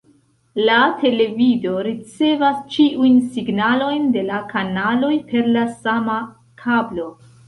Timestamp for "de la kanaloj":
4.15-5.11